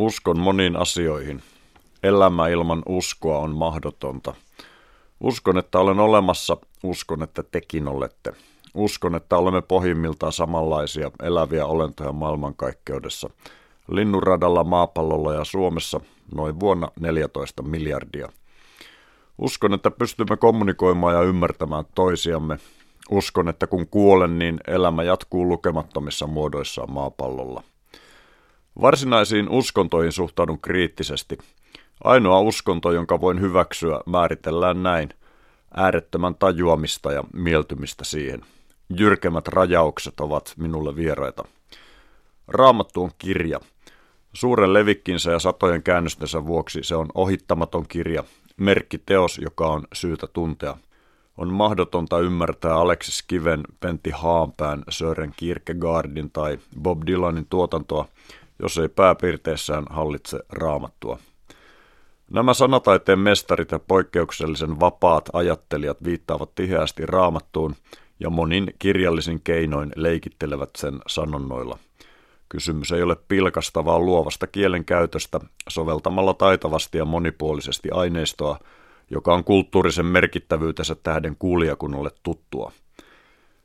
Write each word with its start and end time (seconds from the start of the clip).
Uskon 0.00 0.38
moniin 0.38 0.76
asioihin. 0.76 1.42
Elämä 2.02 2.48
ilman 2.48 2.82
uskoa 2.86 3.38
on 3.38 3.54
mahdotonta. 3.54 4.34
Uskon, 5.20 5.58
että 5.58 5.78
olen 5.78 6.00
olemassa. 6.00 6.56
Uskon, 6.82 7.22
että 7.22 7.42
tekin 7.42 7.88
olette. 7.88 8.32
Uskon, 8.74 9.14
että 9.14 9.36
olemme 9.36 9.62
pohjimmiltaan 9.62 10.32
samanlaisia 10.32 11.10
eläviä 11.22 11.66
olentoja 11.66 12.12
maailmankaikkeudessa. 12.12 13.30
Linnunradalla, 13.90 14.64
maapallolla 14.64 15.34
ja 15.34 15.44
Suomessa 15.44 16.00
noin 16.34 16.60
vuonna 16.60 16.88
14 17.00 17.62
miljardia. 17.62 18.28
Uskon, 19.38 19.74
että 19.74 19.90
pystymme 19.90 20.36
kommunikoimaan 20.36 21.14
ja 21.14 21.22
ymmärtämään 21.22 21.84
toisiamme. 21.94 22.58
Uskon, 23.10 23.48
että 23.48 23.66
kun 23.66 23.86
kuolen, 23.88 24.38
niin 24.38 24.60
elämä 24.66 25.02
jatkuu 25.02 25.48
lukemattomissa 25.48 26.26
muodoissaan 26.26 26.92
maapallolla. 26.92 27.62
Varsinaisiin 28.80 29.48
uskontoihin 29.48 30.12
suhtaudun 30.12 30.60
kriittisesti. 30.60 31.38
Ainoa 32.04 32.40
uskonto, 32.40 32.92
jonka 32.92 33.20
voin 33.20 33.40
hyväksyä, 33.40 34.00
määritellään 34.06 34.82
näin. 34.82 35.08
Äärettömän 35.76 36.34
tajuamista 36.34 37.12
ja 37.12 37.24
mieltymistä 37.32 38.04
siihen. 38.04 38.40
Jyrkemmät 38.96 39.48
rajaukset 39.48 40.20
ovat 40.20 40.54
minulle 40.56 40.96
vieraita. 40.96 41.44
Raamattu 42.48 43.02
on 43.02 43.10
kirja. 43.18 43.60
Suuren 44.32 44.72
levikkinsä 44.72 45.30
ja 45.30 45.38
satojen 45.38 45.82
käännöstensä 45.82 46.46
vuoksi 46.46 46.82
se 46.82 46.96
on 46.96 47.08
ohittamaton 47.14 47.84
kirja, 47.88 48.24
merkkiteos, 48.56 49.38
joka 49.38 49.66
on 49.66 49.86
syytä 49.92 50.26
tuntea. 50.26 50.76
On 51.36 51.52
mahdotonta 51.52 52.18
ymmärtää 52.18 52.74
Alexis 52.74 53.22
Kiven, 53.22 53.60
Pentti 53.80 54.10
Haanpään, 54.10 54.82
Sören 54.88 55.32
Kierkegaardin 55.36 56.30
tai 56.30 56.58
Bob 56.82 57.02
Dylanin 57.06 57.46
tuotantoa– 57.50 58.08
jos 58.62 58.78
ei 58.78 58.88
pääpiirteissään 58.88 59.84
hallitse 59.90 60.40
raamattua. 60.48 61.18
Nämä 62.30 62.54
sanataiteen 62.54 63.18
mestarit 63.18 63.70
ja 63.70 63.78
poikkeuksellisen 63.78 64.80
vapaat 64.80 65.28
ajattelijat 65.32 66.04
viittaavat 66.04 66.54
tiheästi 66.54 67.06
raamattuun 67.06 67.74
ja 68.20 68.30
monin 68.30 68.74
kirjallisin 68.78 69.40
keinoin 69.44 69.92
leikittelevät 69.96 70.70
sen 70.78 71.00
sanonnoilla. 71.06 71.78
Kysymys 72.48 72.92
ei 72.92 73.02
ole 73.02 73.16
pilkasta, 73.28 73.84
vaan 73.84 74.06
luovasta 74.06 74.46
kielenkäytöstä 74.46 75.40
soveltamalla 75.68 76.34
taitavasti 76.34 76.98
ja 76.98 77.04
monipuolisesti 77.04 77.90
aineistoa, 77.90 78.58
joka 79.10 79.34
on 79.34 79.44
kulttuurisen 79.44 80.06
merkittävyytensä 80.06 80.94
tähden 81.02 81.36
kuulijakunnalle 81.38 82.10
tuttua. 82.22 82.72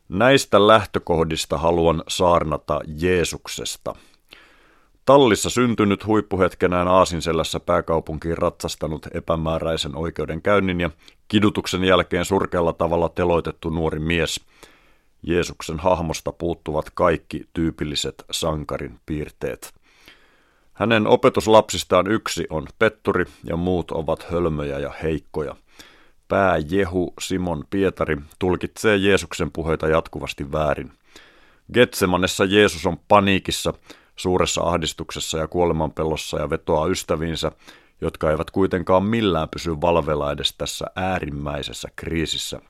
Näistä 0.10 0.68
lähtökohdista 0.68 1.58
haluan 1.58 2.04
saarnata 2.08 2.82
Jeesuksesta– 2.88 3.96
Tallissa 5.06 5.50
syntynyt 5.50 6.06
huippuhetkenään 6.06 6.88
Aasinselässä 6.88 7.60
pääkaupunkiin 7.60 8.38
ratsastanut 8.38 9.08
epämääräisen 9.14 9.96
oikeudenkäynnin 9.96 10.82
ja 10.82 10.90
kidutuksen 11.28 11.84
jälkeen 11.84 12.26
surkealla 12.26 12.74
tavalla 12.74 13.10
teloitettu 13.10 13.70
nuori 13.70 14.00
mies. 14.00 14.42
Jeesuksen 15.24 15.80
hahmosta 15.80 16.32
puuttuvat 16.32 16.90
kaikki 16.94 17.48
tyypilliset 17.54 18.26
sankarin 18.32 19.00
piirteet. 19.06 19.74
Hänen 20.74 21.08
opetuslapsistaan 21.08 22.12
yksi 22.12 22.48
on 22.50 22.68
Petturi 22.80 23.26
ja 23.44 23.58
muut 23.58 23.92
ovat 23.92 24.24
hölmöjä 24.32 24.80
ja 24.80 24.92
heikkoja. 25.04 25.56
Pää 26.28 26.58
Jehu 26.70 27.14
Simon 27.20 27.64
Pietari 27.70 28.18
tulkitsee 28.40 28.98
Jeesuksen 28.98 29.52
puheita 29.52 29.88
jatkuvasti 29.88 30.52
väärin. 30.52 30.92
Getsemanessa 31.74 32.46
Jeesus 32.46 32.86
on 32.86 32.98
paniikissa– 33.08 33.74
suuressa 34.16 34.62
ahdistuksessa 34.62 35.38
ja 35.38 35.48
kuolemanpelossa 35.48 36.40
ja 36.40 36.50
vetoaa 36.50 36.88
ystäviinsä, 36.88 37.52
jotka 38.02 38.32
eivät 38.32 38.52
kuitenkaan 38.52 39.04
millään 39.04 39.50
pysy 39.50 39.82
valvella 39.82 40.32
edes 40.32 40.54
tässä 40.58 40.86
äärimmäisessä 40.96 41.90
kriisissä. 41.96 42.62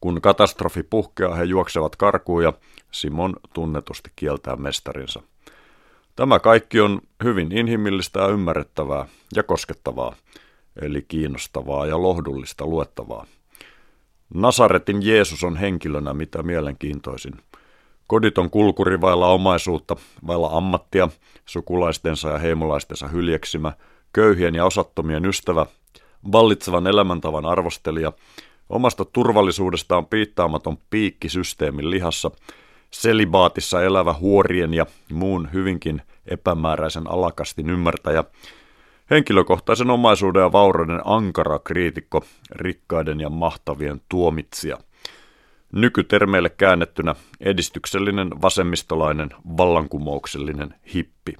Kun 0.00 0.20
katastrofi 0.20 0.82
puhkeaa, 0.82 1.34
he 1.34 1.44
juoksevat 1.44 1.96
karkuun 1.96 2.42
ja 2.42 2.52
Simon 2.92 3.36
tunnetusti 3.52 4.10
kieltää 4.16 4.56
mestarinsa. 4.56 5.22
Tämä 6.16 6.38
kaikki 6.38 6.80
on 6.80 7.00
hyvin 7.24 7.52
inhimillistä 7.52 8.20
ja 8.20 8.28
ymmärrettävää 8.28 9.06
ja 9.36 9.42
koskettavaa, 9.42 10.16
eli 10.82 11.04
kiinnostavaa 11.08 11.86
ja 11.86 12.02
lohdullista 12.02 12.66
luettavaa. 12.66 13.26
Nasaretin 14.34 15.06
Jeesus 15.06 15.44
on 15.44 15.56
henkilönä 15.56 16.14
mitä 16.14 16.42
mielenkiintoisin– 16.42 17.34
Koditon 18.06 18.50
kulkuri 18.50 19.00
vailla 19.00 19.28
omaisuutta, 19.28 19.96
vailla 20.26 20.48
ammattia, 20.52 21.08
sukulaistensa 21.46 22.28
ja 22.28 22.38
heimolaistensa 22.38 23.08
hyljeksimä, 23.08 23.72
köyhien 24.12 24.54
ja 24.54 24.64
osattomien 24.64 25.24
ystävä, 25.24 25.66
vallitsevan 26.32 26.86
elämäntavan 26.86 27.46
arvostelija, 27.46 28.12
omasta 28.68 29.04
turvallisuudestaan 29.04 30.06
piittaamaton 30.06 30.78
piikki 30.90 31.28
systeemin 31.28 31.90
lihassa, 31.90 32.30
selibaatissa 32.90 33.82
elävä 33.82 34.12
huorien 34.12 34.74
ja 34.74 34.86
muun 35.12 35.48
hyvinkin 35.52 36.02
epämääräisen 36.26 37.10
alakastin 37.10 37.70
ymmärtäjä, 37.70 38.24
henkilökohtaisen 39.10 39.90
omaisuuden 39.90 40.42
ja 40.42 40.52
vaurauden 40.52 41.00
ankara 41.04 41.58
kriitikko, 41.58 42.24
rikkaiden 42.50 43.20
ja 43.20 43.30
mahtavien 43.30 44.00
tuomitsija– 44.08 44.78
Nykytermeille 45.72 46.50
käännettynä 46.50 47.14
edistyksellinen 47.40 48.30
vasemmistolainen 48.42 49.30
vallankumouksellinen 49.56 50.74
hippi. 50.94 51.36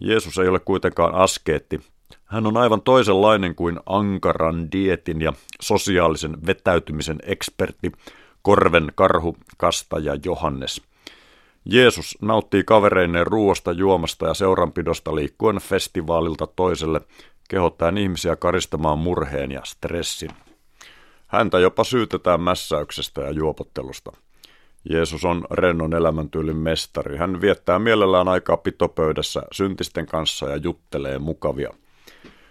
Jeesus 0.00 0.38
ei 0.38 0.48
ole 0.48 0.60
kuitenkaan 0.60 1.14
askeetti. 1.14 1.80
Hän 2.24 2.46
on 2.46 2.56
aivan 2.56 2.82
toisenlainen 2.82 3.54
kuin 3.54 3.80
ankaran 3.86 4.72
dietin 4.72 5.20
ja 5.20 5.32
sosiaalisen 5.60 6.46
vetäytymisen 6.46 7.18
ekspertti, 7.22 7.92
korven 8.42 8.92
karhu, 8.94 9.36
kastaja 9.56 10.16
Johannes. 10.24 10.82
Jeesus 11.64 12.18
nauttii 12.20 12.64
kavereineen 12.64 13.26
ruoasta, 13.26 13.72
juomasta 13.72 14.26
ja 14.26 14.34
seuranpidosta 14.34 15.14
liikkuen 15.14 15.56
festivaalilta 15.56 16.46
toiselle, 16.46 17.00
kehottaen 17.48 17.98
ihmisiä 17.98 18.36
karistamaan 18.36 18.98
murheen 18.98 19.52
ja 19.52 19.60
stressin. 19.64 20.30
Häntä 21.32 21.58
jopa 21.58 21.84
syytetään 21.84 22.40
mässäyksestä 22.40 23.20
ja 23.20 23.30
juopottelusta. 23.30 24.12
Jeesus 24.90 25.24
on 25.24 25.44
rennon 25.50 25.94
elämäntyylin 25.94 26.56
mestari. 26.56 27.16
Hän 27.16 27.40
viettää 27.40 27.78
mielellään 27.78 28.28
aikaa 28.28 28.56
pitopöydässä 28.56 29.42
syntisten 29.52 30.06
kanssa 30.06 30.48
ja 30.48 30.56
juttelee 30.56 31.18
mukavia. 31.18 31.70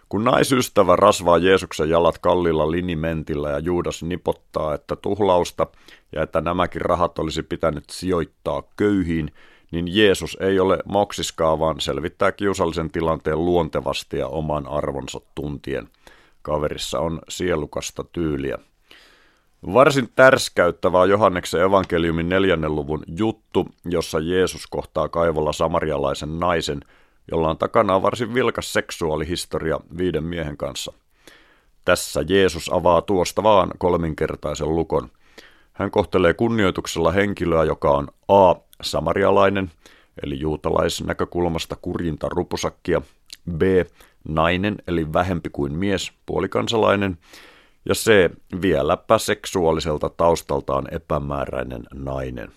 Kun 0.09 0.24
naisystävä 0.24 0.96
rasvaa 0.96 1.38
Jeesuksen 1.38 1.90
jalat 1.90 2.18
kallilla 2.18 2.72
linimentillä 2.72 3.50
ja 3.50 3.59
Juudas 3.59 4.03
nipottaa, 4.03 4.74
että 4.74 4.96
tuhlausta 4.96 5.68
ja 6.16 6.24
että 6.24 6.42
nämäkin 6.42 6.81
rahat 6.81 7.19
olisi 7.19 7.44
pitänyt 7.44 7.90
sijoittaa 7.90 8.63
köyhiin, 8.78 9.31
niin 9.72 9.96
Jeesus 9.96 10.38
ei 10.40 10.59
ole 10.59 10.78
moksiskaa, 10.86 11.59
vaan 11.59 11.80
selvittää 11.80 12.31
kiusallisen 12.31 12.92
tilanteen 12.92 13.46
luontevasti 13.46 14.18
ja 14.18 14.28
oman 14.28 14.68
arvonsa 14.68 15.22
tuntien. 15.36 15.90
Kaverissa 16.42 17.00
on 17.00 17.22
sielukasta 17.30 18.03
tyyliä. 18.03 18.58
Varsin 19.66 20.10
tärskäyttävä 20.16 21.00
on 21.00 21.10
Johanneksen 21.10 21.62
evankeliumin 21.62 22.30
neljännen 22.30 22.76
luvun 22.76 23.04
juttu, 23.08 23.68
jossa 23.86 24.20
Jeesus 24.20 24.68
kohtaa 24.68 25.10
kaivolla 25.10 25.54
samarialaisen 25.54 26.40
naisen, 26.40 26.80
jolla 27.32 27.50
on 27.50 27.58
takana 27.58 28.02
varsin 28.02 28.34
vilkas 28.34 28.74
seksuaalihistoria 28.74 29.80
viiden 29.98 30.24
miehen 30.24 30.58
kanssa. 30.58 30.94
Tässä 31.86 32.24
Jeesus 32.28 32.74
avaa 32.74 33.02
tuosta 33.02 33.44
vaan 33.44 33.72
kolminkertaisen 33.78 34.76
lukon. 34.76 35.10
Hän 35.74 35.92
kohtelee 35.92 36.34
kunnioituksella 36.34 37.12
henkilöä, 37.12 37.64
joka 37.64 37.92
on 37.92 38.08
A. 38.28 38.56
Samarialainen, 38.82 39.72
eli 40.24 40.40
juutalaisnäkökulmasta 40.40 41.76
kurjinta 41.76 42.30
rupusakkia, 42.30 43.02
B. 43.57 43.62
Nainen, 44.28 44.75
eli 44.88 45.14
vähempi 45.14 45.50
kuin 45.50 45.74
mies, 45.74 46.12
puolikansalainen, 46.25 47.18
ja 47.86 47.95
C. 47.95 48.30
Vieläpä 48.62 49.18
seksuaaliselta 49.18 50.10
taustaltaan 50.10 50.88
epämääräinen 50.92 51.83
nainen. 51.94 52.51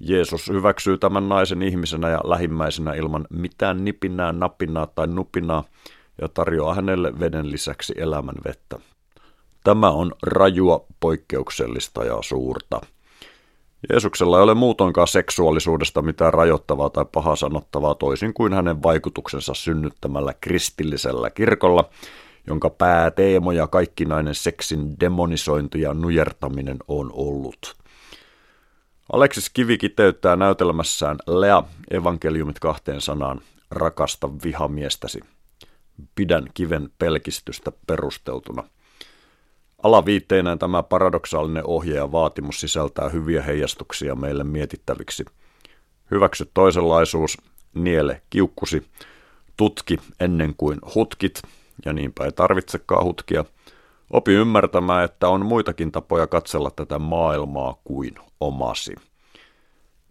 Jeesus 0.00 0.48
hyväksyy 0.48 0.98
tämän 0.98 1.28
naisen 1.28 1.62
ihmisenä 1.62 2.08
ja 2.08 2.20
lähimmäisenä 2.24 2.94
ilman 2.94 3.26
mitään 3.30 3.84
nipinää, 3.84 4.32
napinaa 4.32 4.86
tai 4.86 5.06
nupinaa 5.06 5.64
ja 6.20 6.28
tarjoaa 6.28 6.74
hänelle 6.74 7.20
veden 7.20 7.50
lisäksi 7.50 7.94
elämän 7.96 8.36
vettä. 8.44 8.78
Tämä 9.64 9.90
on 9.90 10.12
rajua, 10.22 10.86
poikkeuksellista 11.00 12.04
ja 12.04 12.18
suurta. 12.20 12.80
Jeesuksella 13.92 14.36
ei 14.36 14.42
ole 14.42 14.54
muutoinkaan 14.54 15.08
seksuaalisuudesta 15.08 16.02
mitään 16.02 16.34
rajoittavaa 16.34 16.90
tai 16.90 17.04
paha 17.12 17.36
sanottavaa 17.36 17.94
toisin 17.94 18.34
kuin 18.34 18.52
hänen 18.52 18.82
vaikutuksensa 18.82 19.54
synnyttämällä 19.54 20.34
kristillisellä 20.40 21.30
kirkolla, 21.30 21.90
jonka 22.46 22.70
pääteemo 22.70 23.52
ja 23.52 23.66
kaikkinainen 23.66 24.34
seksin 24.34 25.00
demonisointi 25.00 25.80
ja 25.80 25.94
nujertaminen 25.94 26.76
on 26.88 27.10
ollut. 27.12 27.76
Aleksis 29.12 29.50
Kivi 29.50 29.78
kiteyttää 29.78 30.36
näytelmässään 30.36 31.16
Lea 31.26 31.62
evankeliumit 31.90 32.58
kahteen 32.58 33.00
sanaan, 33.00 33.40
rakasta 33.70 34.28
vihamiestäsi. 34.44 35.20
Pidän 36.14 36.46
kiven 36.54 36.90
pelkistystä 36.98 37.72
perusteltuna. 37.86 38.64
Alaviitteinään 39.82 40.58
tämä 40.58 40.82
paradoksaalinen 40.82 41.66
ohje 41.66 41.94
ja 41.94 42.12
vaatimus 42.12 42.60
sisältää 42.60 43.08
hyviä 43.08 43.42
heijastuksia 43.42 44.14
meille 44.14 44.44
mietittäviksi. 44.44 45.24
Hyväksy 46.10 46.50
toisenlaisuus, 46.54 47.36
niele 47.74 48.22
kiukkusi, 48.30 48.86
tutki 49.56 49.98
ennen 50.20 50.54
kuin 50.56 50.78
hutkit, 50.94 51.42
ja 51.84 51.92
niinpä 51.92 52.24
ei 52.24 52.32
tarvitsekaan 52.32 53.04
hutkia. 53.04 53.44
Opi 54.10 54.32
ymmärtämään, 54.32 55.04
että 55.04 55.28
on 55.28 55.46
muitakin 55.46 55.92
tapoja 55.92 56.26
katsella 56.26 56.70
tätä 56.70 56.98
maailmaa 56.98 57.76
kuin 57.84 58.14
omasi. 58.40 58.94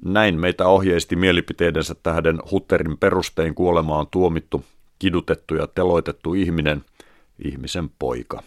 Näin 0.06 0.40
meitä 0.40 0.68
ohjeisti 0.68 1.16
mielipiteidensä 1.16 1.96
tähden 2.04 2.40
Hutterin 2.52 2.98
perustein 2.98 3.56
kuolemaan 3.56 4.08
tuomittu, 4.12 4.64
kidutettu 5.00 5.56
ja 5.56 5.68
teloitettu 5.68 6.34
ihminen, 6.34 6.86
ihmisen 7.46 7.90
poika. 8.00 8.44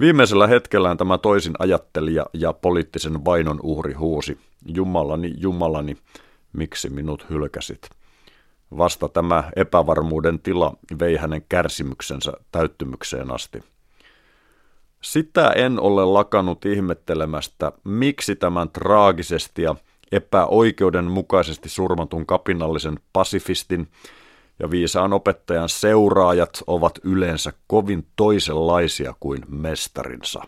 Viimeisellä 0.00 0.46
hetkellään 0.46 0.96
tämä 0.96 1.18
toisin 1.18 1.52
ajattelija 1.58 2.26
ja 2.32 2.52
poliittisen 2.52 3.24
vainon 3.24 3.60
uhri 3.62 3.92
huusi, 3.92 4.38
Jumalani, 4.66 5.34
Jumalani, 5.36 5.96
miksi 6.52 6.90
minut 6.90 7.30
hylkäsit? 7.30 7.99
Vasta 8.78 9.08
tämä 9.08 9.44
epävarmuuden 9.56 10.38
tila 10.38 10.76
vei 11.00 11.16
hänen 11.16 11.44
kärsimyksensä 11.48 12.32
täyttymykseen 12.52 13.30
asti. 13.30 13.64
Sitä 15.00 15.50
en 15.50 15.80
ole 15.80 16.04
lakannut 16.04 16.64
ihmettelemästä, 16.64 17.72
miksi 17.84 18.36
tämän 18.36 18.68
traagisesti 18.68 19.62
ja 19.62 19.74
epäoikeudenmukaisesti 20.12 21.68
surmatun 21.68 22.26
kapinallisen 22.26 23.00
pasifistin 23.12 23.88
ja 24.58 24.70
viisaan 24.70 25.12
opettajan 25.12 25.68
seuraajat 25.68 26.62
ovat 26.66 26.98
yleensä 27.04 27.52
kovin 27.66 28.06
toisenlaisia 28.16 29.14
kuin 29.20 29.42
mestarinsa. 29.48 30.42